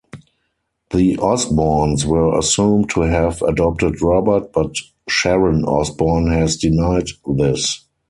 The 0.89 1.15
Osbournes 1.17 2.05
were 2.05 2.35
assumed 2.35 2.89
to 2.89 3.01
have 3.01 3.43
adopted 3.43 4.01
Robert, 4.01 4.51
but 4.51 4.73
Sharon 5.07 5.63
Osbourne 5.63 6.25
has 6.31 6.57
denied 6.57 7.05
this. 7.35 7.85